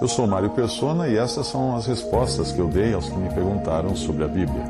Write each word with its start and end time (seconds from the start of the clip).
Eu 0.00 0.06
sou 0.06 0.28
Mário 0.28 0.50
Persona 0.50 1.08
e 1.08 1.16
essas 1.16 1.48
são 1.48 1.74
as 1.74 1.86
respostas 1.86 2.52
que 2.52 2.60
eu 2.60 2.68
dei 2.68 2.94
aos 2.94 3.08
que 3.08 3.16
me 3.16 3.28
perguntaram 3.34 3.96
sobre 3.96 4.22
a 4.22 4.28
Bíblia. 4.28 4.62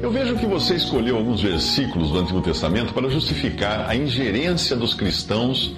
Eu 0.00 0.12
vejo 0.12 0.36
que 0.36 0.46
você 0.46 0.76
escolheu 0.76 1.16
alguns 1.16 1.42
versículos 1.42 2.12
do 2.12 2.20
Antigo 2.20 2.40
Testamento 2.40 2.94
para 2.94 3.08
justificar 3.08 3.88
a 3.88 3.96
ingerência 3.96 4.76
dos 4.76 4.94
cristãos 4.94 5.74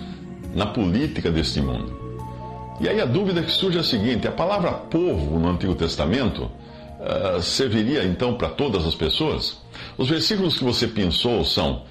na 0.55 0.67
política 0.67 1.31
deste 1.31 1.63
mundo. 1.63 1.97
E 2.81 2.89
aí 2.89 3.01
a 3.01 3.07
dúvida 3.07 3.43
que 3.43 3.51
surge 3.51 3.79
é 3.79 3.81
a 3.81 3.85
seguinte: 3.85 4.29
a 4.29 4.33
palavra 4.33 4.73
povo 4.73 5.39
no 5.39 5.49
Antigo 5.49 5.75
Testamento 5.75 6.51
uh, 7.01 7.41
serviria 7.41 8.05
então 8.05 8.35
para 8.35 8.51
todas 8.51 8.85
as 8.85 8.95
pessoas? 8.95 9.57
Os 9.97 10.11
versículos 10.11 10.59
que 10.59 10.65
você 10.65 10.87
pensou 10.87 11.43
são: 11.45 11.85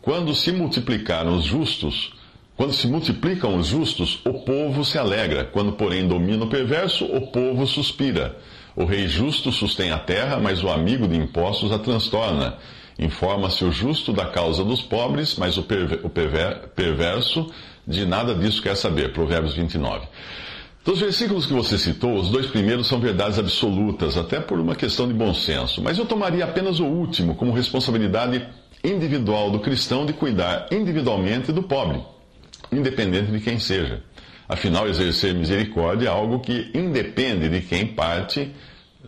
quando 0.00 0.34
se 0.34 0.50
multiplicaram 0.52 1.36
os 1.36 1.44
justos, 1.44 2.14
quando 2.60 2.74
se 2.74 2.86
multiplicam 2.86 3.56
os 3.56 3.68
justos, 3.68 4.20
o 4.22 4.34
povo 4.34 4.84
se 4.84 4.98
alegra. 4.98 5.44
Quando, 5.46 5.72
porém, 5.72 6.06
domina 6.06 6.44
o 6.44 6.46
perverso, 6.46 7.06
o 7.06 7.28
povo 7.28 7.66
suspira. 7.66 8.36
O 8.76 8.84
rei 8.84 9.08
justo 9.08 9.50
sustém 9.50 9.92
a 9.92 9.98
terra, 9.98 10.38
mas 10.38 10.62
o 10.62 10.68
amigo 10.68 11.08
de 11.08 11.16
impostos 11.16 11.72
a 11.72 11.78
transtorna. 11.78 12.58
Informa-se 12.98 13.64
o 13.64 13.72
justo 13.72 14.12
da 14.12 14.26
causa 14.26 14.62
dos 14.62 14.82
pobres, 14.82 15.36
mas 15.36 15.56
o, 15.56 15.62
perver, 15.62 16.00
o 16.04 16.10
perver, 16.10 16.68
perverso 16.76 17.50
de 17.88 18.04
nada 18.04 18.34
disso 18.34 18.60
quer 18.60 18.76
saber. 18.76 19.14
Provérbios 19.14 19.54
29. 19.54 20.06
Dos 20.84 21.00
versículos 21.00 21.46
que 21.46 21.54
você 21.54 21.78
citou, 21.78 22.14
os 22.14 22.28
dois 22.28 22.46
primeiros 22.46 22.88
são 22.88 23.00
verdades 23.00 23.38
absolutas, 23.38 24.18
até 24.18 24.38
por 24.38 24.60
uma 24.60 24.76
questão 24.76 25.08
de 25.08 25.14
bom 25.14 25.32
senso. 25.32 25.80
Mas 25.80 25.96
eu 25.96 26.04
tomaria 26.04 26.44
apenas 26.44 26.78
o 26.78 26.84
último 26.84 27.34
como 27.36 27.52
responsabilidade 27.52 28.46
individual 28.84 29.50
do 29.50 29.60
cristão 29.60 30.04
de 30.04 30.12
cuidar 30.12 30.66
individualmente 30.70 31.52
do 31.52 31.62
pobre, 31.62 32.02
independente 32.72 33.30
de 33.30 33.40
quem 33.40 33.58
seja. 33.58 34.02
Afinal, 34.48 34.88
exercer 34.88 35.34
misericórdia 35.34 36.08
é 36.08 36.10
algo 36.10 36.40
que 36.40 36.70
independe 36.74 37.48
de 37.48 37.60
quem 37.60 37.86
parte 37.86 38.52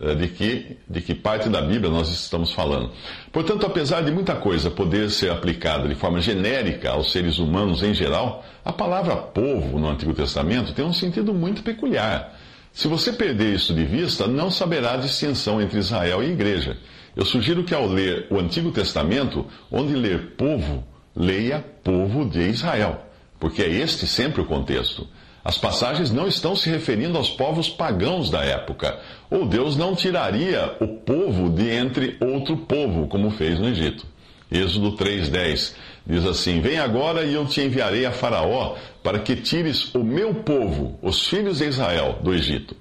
eh, 0.01 0.15
de 0.15 0.27
que, 0.27 0.77
de 0.89 1.01
que 1.01 1.13
parte 1.13 1.49
da 1.49 1.61
Bíblia 1.61 1.91
nós 1.91 2.09
estamos 2.09 2.51
falando. 2.51 2.91
Portanto, 3.31 3.65
apesar 3.65 4.01
de 4.01 4.11
muita 4.11 4.35
coisa 4.35 4.71
poder 4.71 5.09
ser 5.11 5.31
aplicada 5.31 5.87
de 5.87 5.93
forma 5.93 6.19
genérica 6.19 6.91
aos 6.91 7.11
seres 7.11 7.37
humanos 7.37 7.83
em 7.83 7.93
geral, 7.93 8.43
a 8.65 8.73
palavra 8.73 9.15
povo 9.15 9.77
no 9.77 9.89
Antigo 9.89 10.13
Testamento 10.13 10.73
tem 10.73 10.83
um 10.83 10.93
sentido 10.93 11.33
muito 11.33 11.61
peculiar. 11.61 12.39
Se 12.71 12.87
você 12.87 13.13
perder 13.13 13.53
isso 13.53 13.71
de 13.71 13.85
vista, 13.85 14.25
não 14.25 14.49
saberá 14.49 14.93
a 14.93 14.97
distinção 14.97 15.61
entre 15.61 15.77
Israel 15.77 16.23
e 16.23 16.31
igreja. 16.31 16.75
Eu 17.15 17.23
sugiro 17.23 17.63
que 17.63 17.75
ao 17.75 17.85
ler 17.85 18.25
o 18.31 18.39
Antigo 18.39 18.71
Testamento, 18.71 19.45
onde 19.71 19.93
ler 19.93 20.31
povo, 20.35 20.83
leia 21.15 21.63
povo 21.83 22.25
de 22.25 22.41
Israel, 22.49 23.05
porque 23.43 23.61
é 23.61 23.69
este 23.69 24.07
sempre 24.07 24.39
o 24.39 24.45
contexto. 24.45 25.05
As 25.43 25.57
passagens 25.57 26.09
não 26.09 26.29
estão 26.29 26.55
se 26.55 26.69
referindo 26.69 27.17
aos 27.17 27.29
povos 27.29 27.67
pagãos 27.69 28.29
da 28.29 28.41
época, 28.41 28.97
ou 29.29 29.45
Deus 29.45 29.75
não 29.75 29.93
tiraria 29.93 30.77
o 30.79 30.87
povo 30.87 31.49
de 31.49 31.69
entre 31.69 32.15
outro 32.21 32.55
povo, 32.55 33.05
como 33.05 33.31
fez 33.31 33.59
no 33.59 33.67
Egito. 33.67 34.07
Êxodo 34.49 34.95
3,10 34.95 35.73
diz 36.07 36.25
assim: 36.25 36.61
Vem 36.61 36.79
agora 36.79 37.25
e 37.25 37.33
eu 37.33 37.45
te 37.45 37.59
enviarei 37.59 38.05
a 38.05 38.13
Faraó 38.13 38.77
para 39.03 39.19
que 39.19 39.35
tires 39.35 39.93
o 39.93 40.05
meu 40.05 40.35
povo, 40.35 40.97
os 41.01 41.27
filhos 41.27 41.57
de 41.57 41.65
Israel, 41.65 42.19
do 42.23 42.33
Egito. 42.33 42.77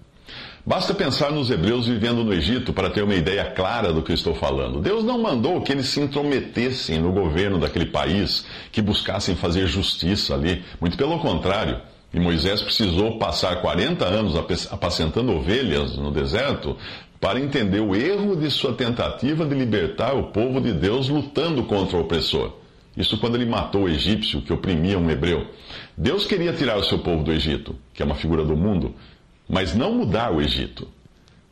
Basta 0.65 0.95
pensar 0.95 1.33
nos 1.33 1.51
hebreus 1.51 1.89
vivendo 1.89 2.23
no 2.23 2.33
Egito 2.33 2.73
para 2.73 2.89
ter 2.89 3.03
uma 3.03 3.17
ideia 3.17 3.47
clara 3.47 3.93
do 3.93 4.01
que 4.01 4.13
estou 4.13 4.33
falando. 4.33 4.81
Deus 4.81 5.03
não 5.03 5.21
mandou 5.21 5.61
que 5.61 5.73
eles 5.73 5.89
se 5.89 6.01
intrometessem 6.01 7.01
no 7.01 7.11
governo 7.11 7.59
daquele 7.59 7.87
país, 7.87 8.47
que 8.71 8.81
buscassem 8.81 9.35
fazer 9.35 9.67
justiça 9.67 10.35
ali. 10.35 10.63
Muito 10.81 10.97
pelo 10.97 11.19
contrário. 11.19 11.81
E 12.15 12.21
Moisés 12.21 12.63
precisou 12.63 13.19
passar 13.19 13.61
40 13.61 14.05
anos 14.05 14.37
apacentando 14.71 15.33
ovelhas 15.33 15.97
no 15.97 16.13
deserto 16.13 16.77
para 17.21 17.41
entender 17.41 17.81
o 17.81 17.97
erro 17.97 18.37
de 18.37 18.49
sua 18.49 18.73
tentativa 18.73 19.45
de 19.45 19.57
libertar 19.57 20.15
o 20.15 20.29
povo 20.29 20.61
de 20.61 20.73
Deus 20.73 21.09
lutando 21.09 21.65
contra 21.65 21.97
o 21.97 22.03
opressor. 22.03 22.53
Isso 22.97 23.19
quando 23.19 23.35
ele 23.35 23.47
matou 23.47 23.85
o 23.85 23.89
egípcio 23.89 24.43
que 24.43 24.53
oprimia 24.53 24.99
um 24.99 25.11
hebreu. 25.11 25.45
Deus 25.97 26.25
queria 26.25 26.53
tirar 26.53 26.77
o 26.77 26.85
seu 26.85 27.01
povo 27.01 27.25
do 27.25 27.33
Egito, 27.33 27.75
que 27.93 28.03
é 28.03 28.07
uma 28.07 28.15
figura 28.15 28.45
do 28.45 28.55
mundo, 28.55 28.95
mas 29.49 29.75
não 29.75 29.95
mudar 29.95 30.33
o 30.33 30.41
Egito. 30.41 30.89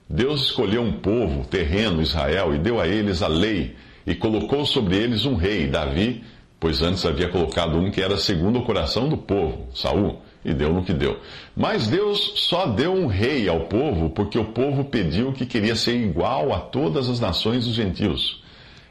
Deus 0.09 0.43
escolheu 0.43 0.83
um 0.83 0.93
povo 0.93 1.45
terreno, 1.45 2.03
Israel, 2.03 2.55
e 2.55 2.59
deu 2.59 2.81
a 2.81 2.89
eles 2.89 3.23
a 3.23 3.29
lei, 3.29 3.77
e 4.07 4.15
colocou 4.15 4.67
sobre 4.67 4.97
eles 4.97 5.25
um 5.25 5.35
rei, 5.35 5.67
Davi, 5.67 6.25
pois 6.59 6.83
antes 6.83 7.05
havia 7.07 7.29
colocado 7.29 7.79
um 7.79 7.91
que 7.91 8.03
era 8.03 8.17
segundo 8.17 8.59
o 8.59 8.65
coração 8.65 9.09
do 9.09 9.17
povo, 9.17 9.69
Saul 9.75 10.21
e 10.45 10.55
deu 10.55 10.73
no 10.73 10.83
que 10.83 10.93
deu. 10.93 11.19
Mas 11.57 11.87
Deus 11.87 12.33
só 12.37 12.67
deu 12.67 12.93
um 12.93 13.07
rei 13.07 13.49
ao 13.49 13.61
povo 13.67 14.11
porque 14.11 14.39
o 14.39 14.47
povo 14.47 14.85
pediu 14.85 15.33
que 15.33 15.47
queria 15.47 15.77
ser 15.77 15.97
igual 15.97 16.53
a 16.53 16.61
todas 16.61 17.09
as 17.09 17.21
nações 17.21 17.67
dos 17.67 17.75
gentios. 17.75 18.43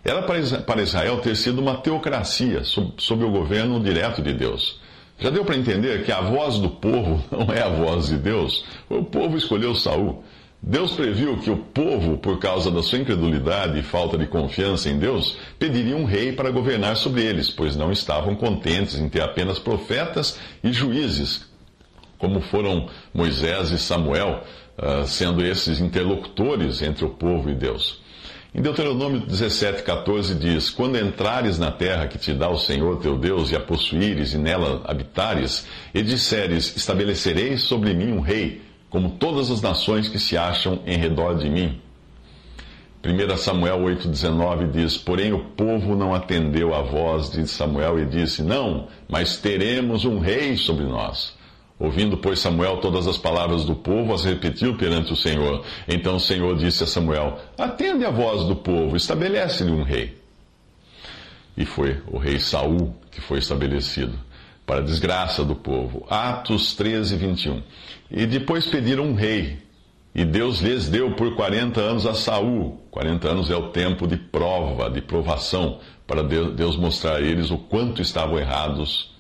Era 0.03 0.21
para 0.21 0.81
Israel 0.81 1.19
ter 1.19 1.35
sido 1.35 1.59
uma 1.59 1.75
teocracia 1.75 2.63
sob, 2.63 3.23
o 3.23 3.31
governo 3.31 3.79
direto 3.79 4.21
de 4.21 4.33
Deus. 4.33 4.79
Já 5.19 5.29
deu 5.29 5.43
para 5.43 5.57
entender 5.57 6.05
que 6.05 6.11
a 6.11 6.21
voz 6.21 6.59
do 6.59 6.69
povo 6.69 7.23
não 7.31 7.53
é 7.53 7.61
a 7.61 7.69
voz 7.69 8.07
de 8.07 8.17
Deus? 8.17 8.63
O 8.89 9.03
povo 9.03 9.37
escolheu 9.37 9.75
Saul. 9.75 10.23
Deus 10.61 10.91
previu 10.91 11.37
que 11.37 11.49
o 11.49 11.57
povo, 11.57 12.17
por 12.17 12.37
causa 12.37 12.69
da 12.69 12.83
sua 12.83 12.99
incredulidade 12.99 13.79
e 13.79 13.83
falta 13.83 14.17
de 14.17 14.27
confiança 14.27 14.89
em 14.89 14.99
Deus, 14.99 15.37
pediria 15.57 15.95
um 15.95 16.03
rei 16.03 16.33
para 16.33 16.51
governar 16.51 16.97
sobre 16.97 17.23
eles, 17.23 17.49
pois 17.49 17.77
não 17.77 17.91
estavam 17.93 18.35
contentes 18.35 18.99
em 18.99 19.07
ter 19.07 19.21
apenas 19.21 19.57
profetas 19.57 20.37
e 20.61 20.73
juízes, 20.73 21.47
como 22.17 22.41
foram 22.41 22.89
Moisés 23.13 23.71
e 23.71 23.79
Samuel, 23.79 24.43
ah, 24.77 25.05
sendo 25.05 25.45
esses 25.45 25.79
interlocutores 25.79 26.81
entre 26.81 27.05
o 27.05 27.09
povo 27.09 27.49
e 27.49 27.55
Deus. 27.55 28.01
Em 28.53 28.61
Deuteronômio 28.63 29.21
17,14 29.21 30.37
diz: 30.37 30.71
Quando 30.71 30.97
entrares 30.97 31.59
na 31.59 31.71
terra 31.71 32.07
que 32.07 32.17
te 32.17 32.33
dá 32.33 32.49
o 32.49 32.57
Senhor 32.57 32.97
teu 32.97 33.15
Deus 33.15 33.51
e 33.51 33.55
a 33.55 33.59
possuíres 33.59 34.33
e 34.33 34.39
nela 34.39 34.81
habitares, 34.85 35.67
e 35.93 36.01
disseres: 36.01 36.75
Estabelecerei 36.75 37.57
sobre 37.57 37.93
mim 37.93 38.11
um 38.11 38.21
rei 38.21 38.61
como 38.89 39.11
todas 39.11 39.51
as 39.51 39.61
nações 39.61 40.09
que 40.09 40.17
se 40.17 40.35
acham 40.35 40.81
em 40.87 40.97
redor 40.97 41.35
de 41.35 41.47
mim. 41.47 41.79
1 43.05 43.37
Samuel 43.37 43.81
8,19 43.81 44.71
diz: 44.71 44.97
Porém 44.97 45.31
o 45.31 45.45
povo 45.51 45.95
não 45.95 46.15
atendeu 46.15 46.73
à 46.73 46.81
voz 46.81 47.29
de 47.29 47.47
Samuel 47.47 47.99
e 47.99 48.05
disse: 48.05 48.41
Não, 48.41 48.87
mas 49.07 49.37
teremos 49.37 50.05
um 50.05 50.17
rei 50.17 50.57
sobre 50.57 50.85
nós. 50.85 51.37
Ouvindo, 51.79 52.17
pois, 52.17 52.39
Samuel 52.39 52.77
todas 52.77 53.07
as 53.07 53.17
palavras 53.17 53.63
do 53.63 53.73
povo, 53.73 54.13
as 54.13 54.25
repetiu 54.25 54.75
perante 54.75 55.13
o 55.13 55.15
Senhor. 55.15 55.63
Então 55.87 56.17
o 56.17 56.19
Senhor 56.19 56.57
disse 56.57 56.83
a 56.83 56.87
Samuel: 56.87 57.39
Atende 57.57 58.03
a 58.03 58.11
voz 58.11 58.45
do 58.45 58.55
povo, 58.55 58.97
estabelece-lhe 58.97 59.71
um 59.71 59.83
rei. 59.83 60.17
E 61.55 61.65
foi 61.65 62.01
o 62.07 62.17
rei 62.17 62.37
Saul 62.37 62.93
que 63.09 63.21
foi 63.21 63.39
estabelecido 63.39 64.19
para 64.65 64.81
desgraça 64.81 65.43
do 65.43 65.55
povo. 65.55 66.05
Atos 66.09 66.75
13, 66.75 67.15
21. 67.15 67.63
E 68.11 68.25
depois 68.25 68.67
pediram 68.67 69.05
um 69.05 69.15
rei, 69.15 69.57
e 70.13 70.25
Deus 70.25 70.59
lhes 70.59 70.89
deu 70.89 71.15
por 71.15 71.35
40 71.35 71.79
anos 71.79 72.05
a 72.05 72.13
Saul. 72.13 72.83
40 72.91 73.29
anos 73.29 73.49
é 73.49 73.55
o 73.55 73.69
tempo 73.69 74.05
de 74.05 74.17
prova, 74.17 74.89
de 74.89 75.01
provação, 75.01 75.79
para 76.05 76.23
Deus 76.23 76.75
mostrar 76.75 77.15
a 77.15 77.21
eles 77.21 77.51
o 77.51 77.57
quanto 77.57 78.01
estavam 78.01 78.37
errados 78.37 79.11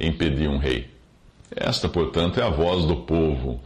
em 0.00 0.12
pedir 0.12 0.48
um 0.48 0.58
rei. 0.58 0.91
Esta, 1.56 1.88
portanto, 1.88 2.40
é 2.40 2.42
a 2.42 2.50
voz 2.50 2.84
do 2.84 2.96
povo. 2.96 3.60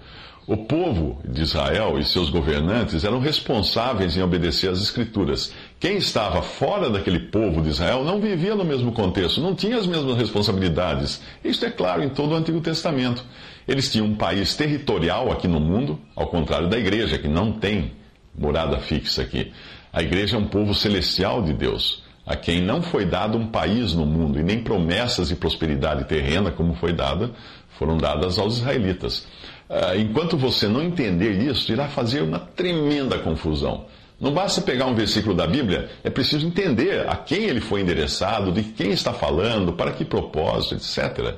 O 0.47 0.56
povo 0.56 1.21
de 1.25 1.43
Israel 1.43 1.99
e 1.99 2.05
seus 2.05 2.31
governantes 2.31 3.05
eram 3.05 3.19
responsáveis 3.19 4.17
em 4.17 4.23
obedecer 4.23 4.71
às 4.71 4.81
Escrituras. 4.81 5.53
Quem 5.81 5.97
estava 5.97 6.41
fora 6.41 6.88
daquele 6.88 7.19
povo 7.19 7.61
de 7.61 7.71
Israel 7.71 8.05
não 8.05 8.21
vivia 8.21 8.55
no 8.55 8.65
mesmo 8.65 8.93
contexto, 8.93 9.41
não 9.41 9.56
tinha 9.56 9.77
as 9.77 9.88
mesmas 9.88 10.17
responsabilidades. 10.17 11.21
Isto 11.44 11.67
é 11.67 11.71
claro 11.71 12.05
em 12.05 12.09
todo 12.09 12.31
o 12.31 12.37
Antigo 12.37 12.61
Testamento. 12.61 13.25
Eles 13.67 13.91
tinham 13.91 14.06
um 14.06 14.15
país 14.15 14.55
territorial 14.55 15.32
aqui 15.32 15.49
no 15.49 15.59
mundo, 15.59 15.99
ao 16.15 16.29
contrário 16.29 16.69
da 16.69 16.79
igreja, 16.79 17.19
que 17.19 17.27
não 17.27 17.50
tem 17.50 17.91
morada 18.39 18.79
fixa 18.79 19.23
aqui. 19.23 19.53
A 19.93 20.00
igreja 20.00 20.37
é 20.37 20.39
um 20.39 20.47
povo 20.47 20.73
celestial 20.75 21.43
de 21.43 21.53
Deus. 21.53 22.05
a 22.27 22.35
quem 22.35 22.61
não 22.61 22.82
foi 22.82 23.05
dado 23.05 23.39
um 23.39 23.47
país 23.47 23.94
no 23.94 24.05
mundo 24.05 24.41
e 24.41 24.43
nem 24.43 24.61
promessas 24.61 25.29
de 25.29 25.37
prosperidade 25.37 26.05
terrena, 26.06 26.50
como 26.50 26.75
foi 26.75 26.93
dada, 26.93 27.31
foram 27.78 27.96
dadas 27.96 28.38
aos 28.38 28.58
israelitas. 28.58 29.26
Ah, 29.69 29.96
enquanto 29.96 30.37
você 30.37 30.69
não 30.69 30.82
entender 30.82 31.32
isso, 31.43 31.70
irá 31.73 31.88
fazer 31.88 32.23
uma 32.23 32.38
tremenda 32.38 33.19
confusão. 33.19 33.87
Não 34.19 34.32
basta 34.32 34.62
pegar 34.62 34.87
um 34.87 34.94
versículo 34.94 35.34
da 35.34 35.46
Bíblia, 35.46 35.90
é 36.02 36.08
preciso 36.08 36.46
entender 36.46 37.06
a 37.06 37.17
quem 37.17 37.44
ele 37.44 37.61
foi 37.61 37.82
endereçado, 37.82 38.50
de 38.50 38.62
quem 38.62 38.90
está 38.90 39.12
falando, 39.12 39.75
para 39.75 39.93
que 39.93 40.05
propósito, 40.05 40.75
etc. 40.76 41.34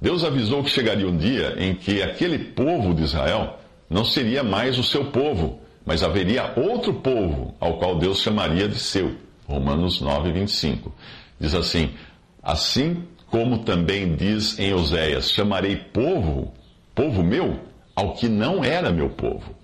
Deus 0.00 0.24
avisou 0.24 0.64
que 0.64 0.70
chegaria 0.70 1.06
um 1.06 1.16
dia 1.16 1.54
em 1.58 1.74
que 1.74 2.02
aquele 2.02 2.38
povo 2.38 2.92
de 2.92 3.04
Israel 3.04 3.60
não 3.88 4.04
seria 4.04 4.42
mais 4.42 4.76
o 4.76 4.82
seu 4.82 5.04
povo, 5.06 5.60
mas 5.84 6.02
haveria 6.02 6.52
outro 6.56 6.94
povo 6.94 7.54
ao 7.60 7.78
qual 7.78 7.96
Deus 7.96 8.20
chamaria 8.20 8.68
de 8.68 8.78
seu. 8.78 9.14
Romanos 9.46 10.00
9, 10.00 10.32
25. 10.32 10.92
Diz 11.38 11.54
assim: 11.54 11.90
Assim 12.42 13.04
como 13.36 13.58
também 13.58 14.16
diz 14.16 14.58
em 14.58 14.72
Oséias: 14.72 15.30
Chamarei 15.30 15.76
povo, 15.76 16.54
povo 16.94 17.22
meu, 17.22 17.60
ao 17.94 18.14
que 18.14 18.30
não 18.30 18.64
era 18.64 18.90
meu 18.90 19.10
povo. 19.10 19.54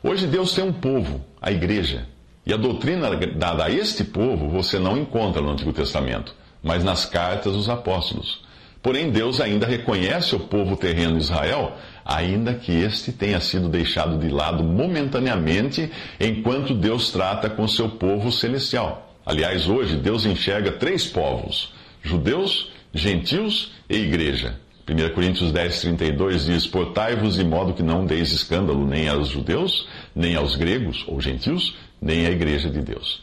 Hoje 0.00 0.28
Deus 0.28 0.54
tem 0.54 0.62
um 0.62 0.72
povo, 0.72 1.20
a 1.42 1.50
igreja. 1.50 2.06
E 2.46 2.52
a 2.52 2.56
doutrina 2.56 3.10
dada 3.34 3.64
a 3.64 3.70
este 3.70 4.04
povo 4.04 4.48
você 4.48 4.78
não 4.78 4.96
encontra 4.96 5.42
no 5.42 5.50
Antigo 5.50 5.72
Testamento, 5.72 6.36
mas 6.62 6.84
nas 6.84 7.04
cartas 7.04 7.54
dos 7.54 7.68
apóstolos. 7.68 8.44
Porém, 8.80 9.10
Deus 9.10 9.40
ainda 9.40 9.66
reconhece 9.66 10.36
o 10.36 10.40
povo 10.40 10.76
terreno 10.76 11.18
Israel, 11.18 11.72
ainda 12.04 12.54
que 12.54 12.70
este 12.70 13.10
tenha 13.10 13.40
sido 13.40 13.68
deixado 13.68 14.18
de 14.18 14.28
lado 14.28 14.62
momentaneamente, 14.62 15.90
enquanto 16.20 16.74
Deus 16.74 17.10
trata 17.10 17.50
com 17.50 17.66
seu 17.66 17.88
povo 17.88 18.30
celestial. 18.30 19.12
Aliás, 19.26 19.68
hoje 19.68 19.96
Deus 19.96 20.24
enxerga 20.24 20.70
três 20.70 21.06
povos: 21.08 21.79
judeus, 22.02 22.70
gentios 22.92 23.72
e 23.88 23.96
igreja. 23.96 24.58
1 24.88 25.14
Coríntios 25.14 25.52
10, 25.52 25.80
32 25.82 26.46
diz: 26.46 26.66
Portai-vos 26.66 27.36
de 27.36 27.44
modo 27.44 27.72
que 27.72 27.82
não 27.82 28.04
deis 28.04 28.32
escândalo 28.32 28.86
nem 28.86 29.08
aos 29.08 29.28
judeus, 29.28 29.86
nem 30.14 30.34
aos 30.34 30.56
gregos 30.56 31.04
ou 31.06 31.20
gentios, 31.20 31.76
nem 32.02 32.26
à 32.26 32.30
igreja 32.30 32.68
de 32.68 32.80
Deus. 32.80 33.22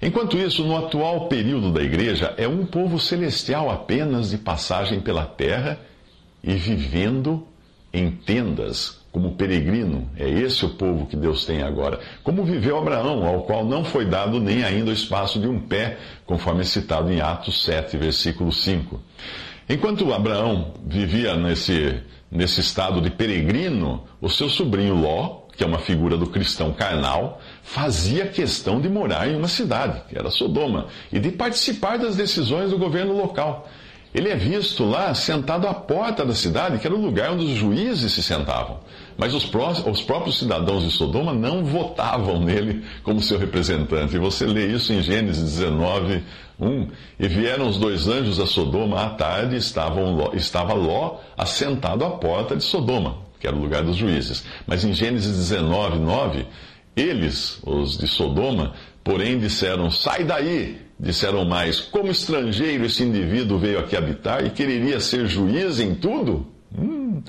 Enquanto 0.00 0.38
isso, 0.38 0.64
no 0.64 0.76
atual 0.76 1.28
período 1.28 1.72
da 1.72 1.82
igreja, 1.82 2.32
é 2.38 2.48
um 2.48 2.64
povo 2.64 2.98
celestial 2.98 3.70
apenas 3.70 4.30
de 4.30 4.38
passagem 4.38 5.00
pela 5.00 5.26
terra 5.26 5.78
e 6.42 6.54
vivendo 6.54 7.46
em 7.92 8.10
tendas 8.10 8.99
como 9.12 9.32
peregrino. 9.32 10.08
É 10.16 10.28
esse 10.28 10.64
o 10.64 10.70
povo 10.70 11.06
que 11.06 11.16
Deus 11.16 11.44
tem 11.44 11.62
agora. 11.62 11.98
Como 12.22 12.44
viveu 12.44 12.78
Abraão, 12.78 13.26
ao 13.26 13.42
qual 13.42 13.64
não 13.64 13.84
foi 13.84 14.04
dado 14.04 14.40
nem 14.40 14.64
ainda 14.64 14.90
o 14.90 14.94
espaço 14.94 15.40
de 15.40 15.48
um 15.48 15.58
pé, 15.58 15.98
conforme 16.26 16.60
é 16.60 16.64
citado 16.64 17.10
em 17.12 17.20
Atos 17.20 17.62
7, 17.64 17.96
versículo 17.96 18.52
5. 18.52 19.00
Enquanto 19.68 20.12
Abraão 20.12 20.74
vivia 20.84 21.36
nesse, 21.36 22.00
nesse 22.30 22.60
estado 22.60 23.00
de 23.00 23.10
peregrino, 23.10 24.04
o 24.20 24.28
seu 24.28 24.48
sobrinho 24.48 24.94
Ló, 24.94 25.42
que 25.56 25.62
é 25.62 25.66
uma 25.66 25.78
figura 25.78 26.16
do 26.16 26.26
cristão 26.26 26.72
carnal, 26.72 27.40
fazia 27.62 28.26
questão 28.26 28.80
de 28.80 28.88
morar 28.88 29.28
em 29.28 29.36
uma 29.36 29.48
cidade, 29.48 30.00
que 30.08 30.18
era 30.18 30.30
Sodoma, 30.30 30.86
e 31.12 31.18
de 31.18 31.30
participar 31.30 31.98
das 31.98 32.16
decisões 32.16 32.70
do 32.70 32.78
governo 32.78 33.16
local. 33.16 33.68
Ele 34.12 34.28
é 34.28 34.34
visto 34.34 34.84
lá 34.84 35.14
sentado 35.14 35.68
à 35.68 35.74
porta 35.74 36.24
da 36.24 36.34
cidade, 36.34 36.78
que 36.78 36.86
era 36.86 36.96
o 36.96 37.00
lugar 37.00 37.30
onde 37.30 37.44
os 37.44 37.52
juízes 37.52 38.12
se 38.12 38.22
sentavam. 38.22 38.80
Mas 39.16 39.34
os, 39.34 39.44
pró 39.44 39.70
os 39.70 40.02
próprios 40.02 40.38
cidadãos 40.38 40.82
de 40.82 40.90
Sodoma 40.90 41.32
não 41.32 41.64
votavam 41.64 42.40
nele 42.40 42.84
como 43.04 43.22
seu 43.22 43.38
representante. 43.38 44.16
E 44.16 44.18
você 44.18 44.46
lê 44.46 44.66
isso 44.66 44.92
em 44.92 45.00
Gênesis 45.00 45.44
19, 45.56 46.24
1. 46.58 46.88
E 47.20 47.28
vieram 47.28 47.68
os 47.68 47.78
dois 47.78 48.08
anjos 48.08 48.40
a 48.40 48.46
Sodoma 48.46 49.00
à 49.00 49.10
tarde, 49.10 49.56
Ló, 49.76 50.32
estava 50.34 50.74
Ló 50.74 51.18
assentado 51.38 52.04
à 52.04 52.10
porta 52.10 52.56
de 52.56 52.64
Sodoma, 52.64 53.18
que 53.38 53.46
era 53.46 53.54
o 53.54 53.60
lugar 53.60 53.84
dos 53.84 53.96
juízes. 53.96 54.44
Mas 54.66 54.84
em 54.84 54.92
Gênesis 54.92 55.36
19, 55.36 56.00
9, 56.00 56.46
eles, 56.96 57.60
os 57.64 57.96
de 57.96 58.08
Sodoma, 58.08 58.72
porém 59.04 59.38
disseram: 59.38 59.88
Sai 59.88 60.24
daí! 60.24 60.89
Disseram 61.00 61.46
mais: 61.46 61.80
Como 61.80 62.10
estrangeiro 62.10 62.84
esse 62.84 63.02
indivíduo 63.02 63.58
veio 63.58 63.78
aqui 63.78 63.96
habitar 63.96 64.44
e 64.44 64.50
quereria 64.50 65.00
ser 65.00 65.26
juiz 65.26 65.80
em 65.80 65.94
tudo? 65.94 66.46
Hum. 66.78 67.22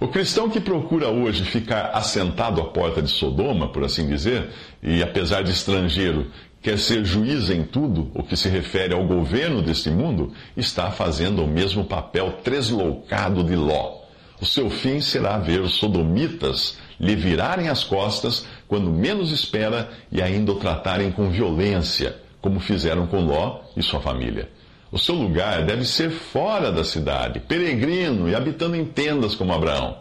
O 0.00 0.08
cristão 0.08 0.48
que 0.48 0.58
procura 0.58 1.08
hoje 1.08 1.44
ficar 1.44 1.90
assentado 1.92 2.58
à 2.58 2.64
porta 2.64 3.02
de 3.02 3.10
Sodoma, 3.10 3.68
por 3.68 3.84
assim 3.84 4.08
dizer, 4.08 4.48
e 4.82 5.02
apesar 5.02 5.42
de 5.42 5.50
estrangeiro, 5.50 6.28
quer 6.62 6.78
ser 6.78 7.04
juiz 7.04 7.50
em 7.50 7.64
tudo, 7.64 8.10
o 8.14 8.22
que 8.22 8.34
se 8.34 8.48
refere 8.48 8.94
ao 8.94 9.06
governo 9.06 9.60
deste 9.60 9.90
mundo, 9.90 10.32
está 10.56 10.90
fazendo 10.90 11.44
o 11.44 11.46
mesmo 11.46 11.84
papel 11.84 12.38
tresloucado 12.42 13.44
de 13.44 13.54
Ló. 13.54 13.98
O 14.40 14.46
seu 14.46 14.70
fim 14.70 15.02
será 15.02 15.36
ver 15.36 15.60
os 15.60 15.74
sodomitas 15.74 16.78
lhe 16.98 17.14
virarem 17.14 17.68
as 17.68 17.84
costas 17.84 18.46
quando 18.66 18.90
menos 18.90 19.30
espera 19.32 19.90
e 20.10 20.22
ainda 20.22 20.52
o 20.52 20.56
tratarem 20.56 21.12
com 21.12 21.28
violência 21.28 22.16
como 22.40 22.60
fizeram 22.60 23.06
com 23.06 23.20
Ló 23.20 23.60
e 23.76 23.82
sua 23.82 24.00
família. 24.00 24.48
O 24.90 24.98
seu 24.98 25.14
lugar 25.14 25.64
deve 25.66 25.84
ser 25.84 26.10
fora 26.10 26.72
da 26.72 26.82
cidade, 26.82 27.40
peregrino 27.40 28.28
e 28.28 28.34
habitando 28.34 28.74
em 28.74 28.84
tendas 28.84 29.34
como 29.34 29.52
Abraão. 29.52 29.98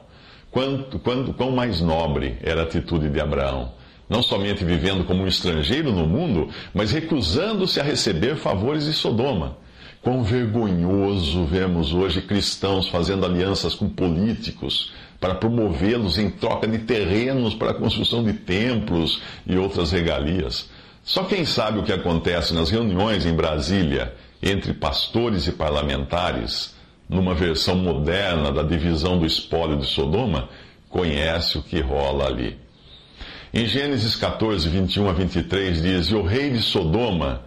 Quanto, 0.49 0.97
quanto, 0.99 1.33
quão 1.33 1.51
mais 1.51 1.81
nobre 1.81 2.37
era 2.41 2.61
a 2.61 2.63
atitude 2.63 3.09
de 3.09 3.19
Abraão, 3.19 3.73
não 4.09 4.23
somente 4.23 4.63
vivendo 4.63 5.03
como 5.03 5.23
um 5.23 5.27
estrangeiro 5.27 5.91
no 5.91 6.07
mundo, 6.07 6.49
mas 6.73 6.91
recusando-se 6.91 7.79
a 7.79 7.83
receber 7.83 8.37
favores 8.37 8.85
de 8.85 8.93
Sodoma. 8.93 9.57
Quão 10.01 10.23
vergonhoso 10.23 11.43
vemos 11.43 11.93
hoje 11.93 12.21
cristãos 12.21 12.87
fazendo 12.87 13.25
alianças 13.25 13.75
com 13.75 13.89
políticos 13.89 14.93
para 15.19 15.35
promovê-los 15.35 16.17
em 16.17 16.29
troca 16.29 16.67
de 16.67 16.77
terrenos 16.79 17.53
para 17.53 17.71
a 17.71 17.73
construção 17.73 18.23
de 18.23 18.33
templos 18.33 19.21
e 19.45 19.57
outras 19.57 19.91
regalias. 19.91 20.69
Só 21.07 21.23
quem 21.23 21.45
sabe 21.45 21.79
o 21.79 21.83
que 21.83 21.93
acontece 21.93 22.53
nas 22.53 22.69
reuniões 22.69 23.25
em 23.25 23.33
Brasília 23.33 24.13
entre 24.43 24.73
pastores 24.73 25.47
e 25.47 25.53
parlamentares, 25.53 26.75
numa 27.07 27.33
versão 27.33 27.77
moderna 27.77 28.51
da 28.51 28.61
divisão 28.61 29.17
do 29.17 29.25
espólio 29.25 29.77
de 29.77 29.85
Sodoma, 29.85 30.49
conhece 30.89 31.57
o 31.57 31.63
que 31.63 31.79
rola 31.79 32.27
ali. 32.27 32.57
Em 33.53 33.65
Gênesis 33.65 34.17
14, 34.17 34.67
21 34.67 35.09
a 35.09 35.13
23 35.13 35.81
diz: 35.81 36.07
E 36.07 36.13
o 36.13 36.23
rei 36.23 36.49
de 36.49 36.61
Sodoma 36.61 37.41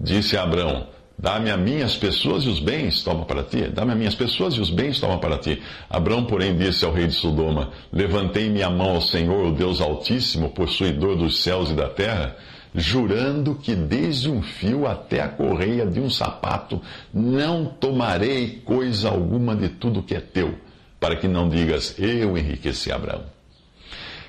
disse 0.00 0.38
a 0.38 0.42
Abraão: 0.42 0.86
Dá-me 1.18 1.50
a 1.50 1.58
minhas 1.58 1.98
pessoas 1.98 2.44
e 2.44 2.48
os 2.48 2.58
bens, 2.58 3.02
toma 3.02 3.26
para 3.26 3.42
ti. 3.42 3.68
Dá-me 3.68 3.92
a 3.92 3.94
minhas 3.94 4.14
pessoas 4.14 4.54
e 4.54 4.60
os 4.60 4.70
bens, 4.70 4.98
toma 4.98 5.18
para 5.18 5.36
ti. 5.36 5.62
Abraão, 5.90 6.24
porém, 6.24 6.56
disse 6.56 6.86
ao 6.86 6.92
rei 6.92 7.06
de 7.06 7.12
Sodoma: 7.12 7.70
Levantei 7.92 8.48
minha 8.48 8.70
mão 8.70 8.94
ao 8.94 9.02
Senhor, 9.02 9.44
o 9.44 9.52
Deus 9.52 9.82
Altíssimo, 9.82 10.48
possuidor 10.48 11.16
dos 11.16 11.42
céus 11.42 11.70
e 11.70 11.74
da 11.74 11.90
terra 11.90 12.34
jurando 12.74 13.54
que 13.54 13.74
desde 13.74 14.28
um 14.28 14.42
fio 14.42 14.86
até 14.86 15.20
a 15.20 15.28
correia 15.28 15.86
de 15.86 16.00
um 16.00 16.10
sapato 16.10 16.82
não 17.12 17.66
tomarei 17.66 18.62
coisa 18.64 19.08
alguma 19.08 19.54
de 19.54 19.68
tudo 19.68 20.02
que 20.02 20.14
é 20.14 20.20
teu, 20.20 20.58
para 20.98 21.14
que 21.14 21.28
não 21.28 21.48
digas, 21.48 21.94
eu 21.98 22.36
enriqueci 22.36 22.90
Abraão. 22.90 23.24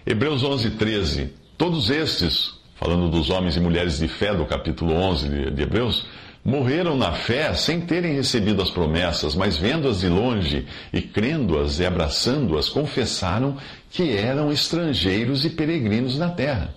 Hebreus 0.05 0.43
11, 0.43 0.71
13. 0.71 1.33
Todos 1.57 1.89
estes, 1.89 2.53
falando 2.75 3.09
dos 3.09 3.31
homens 3.31 3.55
e 3.55 3.59
mulheres 3.59 3.97
de 3.97 4.07
fé 4.07 4.35
do 4.35 4.45
capítulo 4.45 4.93
11 4.93 5.51
de 5.51 5.63
Hebreus, 5.63 6.05
morreram 6.43 6.95
na 6.95 7.11
fé 7.13 7.55
sem 7.55 7.81
terem 7.81 8.13
recebido 8.13 8.61
as 8.61 8.69
promessas, 8.69 9.33
mas 9.33 9.57
vendo-as 9.57 10.01
de 10.01 10.07
longe 10.07 10.67
e 10.93 11.01
crendo-as 11.01 11.79
e 11.79 11.85
abraçando-as, 11.85 12.69
confessaram 12.69 13.57
que 13.89 14.15
eram 14.15 14.51
estrangeiros 14.51 15.43
e 15.43 15.49
peregrinos 15.49 16.19
na 16.19 16.29
terra. 16.29 16.75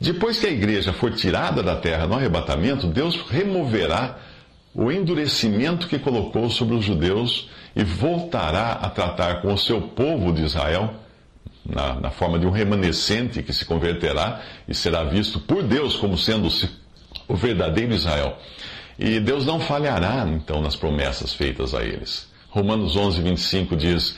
Depois 0.00 0.38
que 0.38 0.46
a 0.46 0.50
igreja 0.50 0.92
for 0.92 1.12
tirada 1.12 1.62
da 1.62 1.74
terra 1.74 2.06
no 2.06 2.14
arrebatamento, 2.14 2.86
Deus 2.86 3.16
removerá 3.28 4.16
o 4.72 4.92
endurecimento 4.92 5.88
que 5.88 5.98
colocou 5.98 6.48
sobre 6.48 6.76
os 6.76 6.84
judeus 6.84 7.48
e 7.74 7.82
voltará 7.82 8.72
a 8.72 8.88
tratar 8.88 9.42
com 9.42 9.52
o 9.52 9.58
seu 9.58 9.80
povo 9.80 10.32
de 10.32 10.44
Israel, 10.44 10.94
na, 11.66 11.94
na 11.94 12.10
forma 12.10 12.38
de 12.38 12.46
um 12.46 12.50
remanescente 12.50 13.42
que 13.42 13.52
se 13.52 13.64
converterá 13.64 14.40
e 14.68 14.74
será 14.74 15.02
visto 15.02 15.40
por 15.40 15.64
Deus 15.64 15.96
como 15.96 16.16
sendo 16.16 16.48
o 17.26 17.34
verdadeiro 17.34 17.92
Israel. 17.92 18.38
E 18.96 19.18
Deus 19.18 19.44
não 19.44 19.58
falhará, 19.58 20.26
então, 20.28 20.60
nas 20.60 20.76
promessas 20.76 21.34
feitas 21.34 21.74
a 21.74 21.82
eles. 21.82 22.28
Romanos 22.50 22.96
11, 22.96 23.20
25 23.20 23.76
diz: 23.76 24.16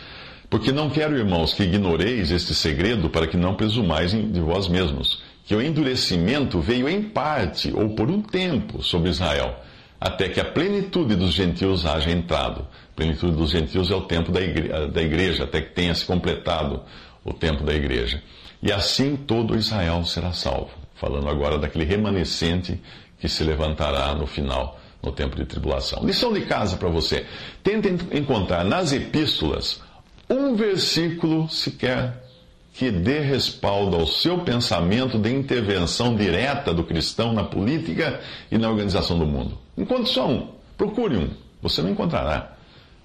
Porque 0.48 0.72
não 0.72 0.90
quero, 0.90 1.16
irmãos, 1.16 1.54
que 1.54 1.62
ignoreis 1.62 2.30
este 2.30 2.54
segredo 2.54 3.08
para 3.08 3.26
que 3.26 3.36
não 3.36 3.54
presumais 3.54 4.12
de 4.12 4.40
vós 4.40 4.68
mesmos 4.68 5.29
que 5.50 5.54
o 5.56 5.60
endurecimento 5.60 6.60
veio 6.60 6.88
em 6.88 7.02
parte 7.02 7.72
ou 7.74 7.88
por 7.88 8.08
um 8.08 8.22
tempo 8.22 8.84
sobre 8.84 9.10
Israel, 9.10 9.56
até 10.00 10.28
que 10.28 10.38
a 10.38 10.44
plenitude 10.44 11.16
dos 11.16 11.32
gentios 11.32 11.84
haja 11.84 12.08
entrado. 12.08 12.60
A 12.60 12.94
plenitude 12.94 13.32
dos 13.32 13.50
gentios 13.50 13.90
é 13.90 13.96
o 13.96 14.02
tempo 14.02 14.30
da 14.30 14.40
igreja, 14.40 14.86
da 14.86 15.02
igreja, 15.02 15.42
até 15.42 15.60
que 15.60 15.70
tenha 15.74 15.92
se 15.92 16.06
completado 16.06 16.84
o 17.24 17.32
tempo 17.32 17.64
da 17.64 17.74
igreja. 17.74 18.22
E 18.62 18.70
assim 18.70 19.16
todo 19.16 19.56
Israel 19.56 20.04
será 20.04 20.32
salvo. 20.32 20.70
Falando 20.94 21.28
agora 21.28 21.58
daquele 21.58 21.84
remanescente 21.84 22.80
que 23.18 23.28
se 23.28 23.42
levantará 23.42 24.14
no 24.14 24.28
final, 24.28 24.78
no 25.02 25.10
tempo 25.10 25.34
de 25.34 25.44
tribulação. 25.46 26.06
Lição 26.06 26.32
de 26.32 26.42
casa 26.42 26.76
para 26.76 26.88
você. 26.88 27.26
Tente 27.60 27.88
encontrar 28.16 28.64
nas 28.64 28.92
epístolas 28.92 29.82
um 30.30 30.54
versículo 30.54 31.48
sequer 31.48 32.29
que 32.72 32.90
dê 32.90 33.20
respaldo 33.20 33.96
ao 33.96 34.06
seu 34.06 34.38
pensamento 34.38 35.18
de 35.18 35.30
intervenção 35.32 36.14
direta 36.14 36.72
do 36.72 36.84
cristão 36.84 37.32
na 37.32 37.44
política 37.44 38.20
e 38.50 38.56
na 38.56 38.68
organização 38.68 39.18
do 39.18 39.26
mundo. 39.26 39.58
Encontre 39.76 40.06
só 40.06 40.28
um. 40.28 40.48
Procure 40.76 41.16
um. 41.16 41.30
Você 41.60 41.82
não 41.82 41.90
encontrará. 41.90 42.54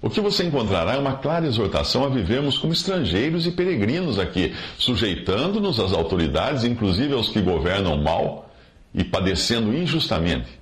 O 0.01 0.09
que 0.09 0.21
você 0.21 0.43
encontrará 0.45 0.93
é 0.93 0.97
uma 0.99 1.17
clara 1.17 1.47
exortação 1.47 2.05
a 2.05 2.09
vivermos 2.09 2.57
como 2.57 2.73
estrangeiros 2.73 3.47
e 3.47 3.51
peregrinos 3.51 4.19
aqui, 4.19 4.53
sujeitando-nos 4.77 5.79
às 5.79 5.93
autoridades, 5.93 6.63
inclusive 6.63 7.13
aos 7.13 7.29
que 7.29 7.41
governam 7.41 7.97
mal 7.97 8.49
e 8.93 9.03
padecendo 9.03 9.75
injustamente. 9.75 10.59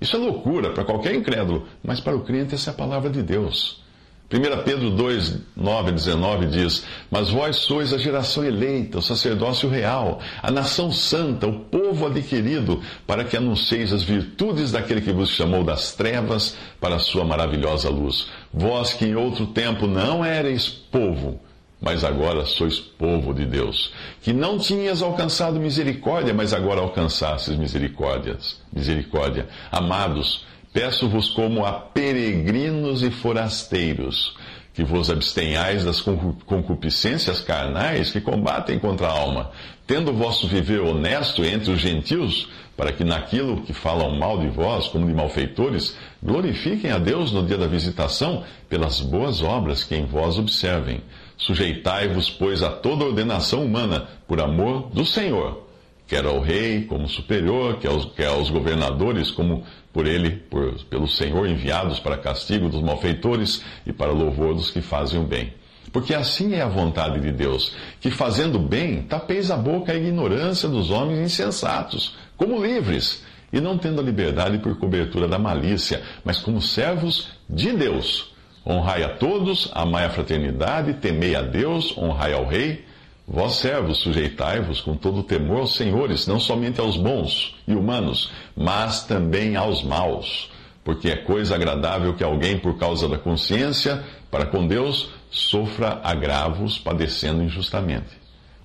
Isso 0.00 0.16
é 0.16 0.18
loucura 0.18 0.70
para 0.70 0.84
qualquer 0.84 1.14
incrédulo, 1.14 1.66
mas 1.84 2.00
para 2.00 2.16
o 2.16 2.22
crente 2.22 2.54
essa 2.54 2.70
é 2.70 2.72
a 2.72 2.76
palavra 2.76 3.10
de 3.10 3.22
Deus. 3.22 3.82
1 4.28 4.64
Pedro 4.64 4.90
2, 4.90 5.38
9 5.56 5.92
19 5.92 6.46
diz: 6.46 6.84
Mas 7.08 7.30
vós 7.30 7.56
sois 7.56 7.92
a 7.92 7.98
geração 7.98 8.44
eleita, 8.44 8.98
o 8.98 9.02
sacerdócio 9.02 9.68
real, 9.68 10.18
a 10.42 10.50
nação 10.50 10.90
santa, 10.90 11.46
o 11.46 11.60
povo 11.60 12.06
adquirido, 12.06 12.82
para 13.06 13.22
que 13.22 13.36
anuncieis 13.36 13.92
as 13.92 14.02
virtudes 14.02 14.72
daquele 14.72 15.00
que 15.00 15.12
vos 15.12 15.30
chamou 15.30 15.62
das 15.62 15.92
trevas 15.94 16.56
para 16.80 16.96
a 16.96 17.00
sua 17.00 17.24
maravilhosa 17.24 17.88
luz. 17.88 18.28
Vós 18.52 18.92
que 18.92 19.04
em 19.04 19.14
outro 19.14 19.46
tempo 19.46 19.86
não 19.86 20.24
éreis 20.24 20.68
povo, 20.68 21.40
mas 21.80 22.02
agora 22.02 22.44
sois 22.44 22.80
povo 22.80 23.32
de 23.32 23.46
Deus, 23.46 23.92
que 24.22 24.32
não 24.32 24.58
tinhas 24.58 25.02
alcançado 25.02 25.60
misericórdia, 25.60 26.34
mas 26.34 26.52
agora 26.52 26.80
alcançastes 26.80 27.56
misericórdias, 27.56 28.60
misericórdia. 28.72 29.46
Amados, 29.70 30.44
Peço-vos 30.76 31.30
como 31.30 31.64
a 31.64 31.72
peregrinos 31.72 33.02
e 33.02 33.10
forasteiros, 33.10 34.36
que 34.74 34.84
vos 34.84 35.08
abstenhais 35.08 35.86
das 35.86 36.02
concupiscências 36.02 37.40
carnais 37.40 38.10
que 38.10 38.20
combatem 38.20 38.78
contra 38.78 39.06
a 39.06 39.10
alma, 39.10 39.52
tendo 39.86 40.12
vosso 40.12 40.46
viver 40.46 40.80
honesto 40.80 41.42
entre 41.42 41.72
os 41.72 41.80
gentios, 41.80 42.50
para 42.76 42.92
que 42.92 43.04
naquilo 43.04 43.62
que 43.62 43.72
falam 43.72 44.18
mal 44.18 44.38
de 44.38 44.48
vós, 44.48 44.86
como 44.88 45.06
de 45.06 45.14
malfeitores, 45.14 45.96
glorifiquem 46.22 46.90
a 46.90 46.98
Deus 46.98 47.32
no 47.32 47.46
dia 47.46 47.56
da 47.56 47.66
visitação 47.66 48.44
pelas 48.68 49.00
boas 49.00 49.40
obras 49.42 49.82
que 49.82 49.96
em 49.96 50.04
vós 50.04 50.38
observem. 50.38 51.00
Sujeitai-vos, 51.38 52.28
pois, 52.28 52.62
a 52.62 52.68
toda 52.68 53.06
ordenação 53.06 53.64
humana, 53.64 54.08
por 54.28 54.42
amor 54.42 54.90
do 54.92 55.06
Senhor 55.06 55.65
quer 56.06 56.24
ao 56.24 56.40
rei 56.40 56.84
como 56.84 57.08
superior, 57.08 57.78
quer 57.78 57.88
aos, 57.88 58.04
quer 58.06 58.28
aos 58.28 58.50
governadores 58.50 59.30
como 59.30 59.64
por 59.92 60.06
ele, 60.06 60.30
por, 60.30 60.74
pelo 60.84 61.08
Senhor, 61.08 61.48
enviados 61.48 61.98
para 61.98 62.16
castigo 62.16 62.68
dos 62.68 62.82
malfeitores 62.82 63.62
e 63.86 63.92
para 63.92 64.12
louvor 64.12 64.54
dos 64.54 64.70
que 64.70 64.80
fazem 64.80 65.20
o 65.20 65.24
bem. 65.24 65.52
Porque 65.92 66.14
assim 66.14 66.54
é 66.54 66.62
a 66.62 66.68
vontade 66.68 67.20
de 67.20 67.32
Deus, 67.32 67.74
que 68.00 68.10
fazendo 68.10 68.58
bem, 68.58 69.02
tapeis 69.02 69.50
a 69.50 69.56
boca 69.56 69.92
à 69.92 69.96
ignorância 69.96 70.68
dos 70.68 70.90
homens 70.90 71.20
insensatos, 71.20 72.16
como 72.36 72.62
livres, 72.62 73.24
e 73.52 73.60
não 73.60 73.78
tendo 73.78 74.00
a 74.00 74.04
liberdade 74.04 74.58
por 74.58 74.76
cobertura 74.78 75.26
da 75.26 75.38
malícia, 75.38 76.02
mas 76.24 76.38
como 76.38 76.60
servos 76.60 77.28
de 77.48 77.72
Deus. 77.72 78.34
Honrai 78.66 79.04
a 79.04 79.08
todos, 79.10 79.70
amai 79.72 80.04
a 80.04 80.10
fraternidade, 80.10 80.94
temei 80.94 81.34
a 81.34 81.42
Deus, 81.42 81.96
honrai 81.96 82.32
ao 82.32 82.44
rei, 82.44 82.84
Vós, 83.28 83.56
servos, 83.56 83.98
sujeitai-vos 83.98 84.80
com 84.80 84.96
todo 84.96 85.22
temor 85.22 85.60
aos 85.60 85.74
senhores, 85.74 86.28
não 86.28 86.38
somente 86.38 86.80
aos 86.80 86.96
bons 86.96 87.56
e 87.66 87.74
humanos, 87.74 88.30
mas 88.54 89.02
também 89.02 89.56
aos 89.56 89.82
maus. 89.82 90.48
Porque 90.84 91.10
é 91.10 91.16
coisa 91.16 91.56
agradável 91.56 92.14
que 92.14 92.22
alguém, 92.22 92.56
por 92.56 92.78
causa 92.78 93.08
da 93.08 93.18
consciência, 93.18 94.04
para 94.30 94.46
com 94.46 94.64
Deus, 94.64 95.10
sofra 95.28 96.00
agravos 96.04 96.78
padecendo 96.78 97.42
injustamente. 97.42 98.16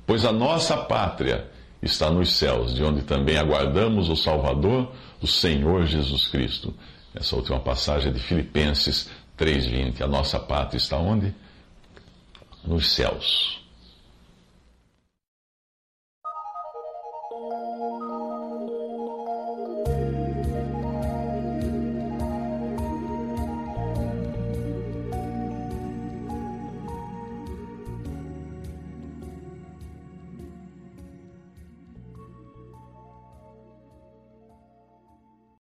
Pois 0.05 0.25
a 0.25 0.31
nossa 0.31 0.77
pátria 0.77 1.49
está 1.81 2.11
nos 2.11 2.33
céus, 2.33 2.75
de 2.75 2.83
onde 2.83 3.01
também 3.01 3.37
aguardamos 3.37 4.09
o 4.09 4.15
Salvador, 4.15 4.91
o 5.19 5.25
Senhor 5.25 5.87
Jesus 5.87 6.27
Cristo. 6.27 6.71
Essa 7.15 7.35
última 7.35 7.59
passagem 7.59 8.11
é 8.11 8.13
de 8.13 8.19
Filipenses 8.19 9.09
3,20. 9.39 10.01
A 10.01 10.07
nossa 10.07 10.39
pátria 10.39 10.77
está 10.77 10.97
onde? 10.97 11.33
Nos 12.63 12.91
céus. 12.91 13.60